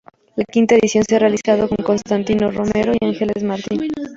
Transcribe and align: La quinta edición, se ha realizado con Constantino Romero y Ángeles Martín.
La 0.35 0.45
quinta 0.45 0.73
edición, 0.73 1.03
se 1.07 1.15
ha 1.15 1.19
realizado 1.19 1.67
con 1.69 1.85
Constantino 1.85 2.49
Romero 2.49 2.91
y 2.99 3.05
Ángeles 3.05 3.43
Martín. 3.43 3.87